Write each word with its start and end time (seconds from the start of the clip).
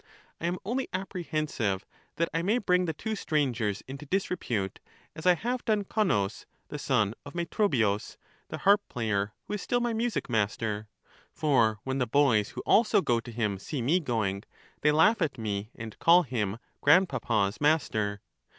I 0.39 0.47
am 0.47 0.57
only 0.65 0.87
apprehensive 0.93 1.85
that 2.15 2.27
I 2.33 2.41
may 2.41 2.57
bring 2.57 2.85
the 2.85 2.93
two 2.93 3.15
strangers 3.15 3.83
into 3.87 4.07
disrepute, 4.07 4.79
as 5.15 5.27
I 5.27 5.35
have 5.35 5.63
done 5.63 5.83
Connus 5.83 6.47
the 6.69 6.79
son 6.79 7.13
of 7.23 7.35
Metrobius, 7.35 8.17
the 8.47 8.57
harp 8.57 8.81
player, 8.89 9.33
who 9.43 9.53
is 9.53 9.61
still 9.61 9.79
my 9.79 9.93
music 9.93 10.27
master; 10.27 10.87
for 11.31 11.81
when 11.83 11.99
the 11.99 12.07
boys 12.07 12.49
who 12.49 12.61
also 12.61 13.03
go 13.03 13.19
to 13.19 13.31
him 13.31 13.59
see 13.59 13.79
me 13.83 13.99
going, 13.99 14.43
they 14.81 14.91
laugh 14.91 15.21
at 15.21 15.37
me 15.37 15.69
and 15.75 15.99
call 15.99 16.23
him 16.23 16.57
grandpapa's 16.81 17.61
master. 17.61 18.21